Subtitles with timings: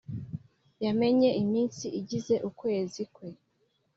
[0.85, 3.27] yamenya iminsi igize ukwezi kwe.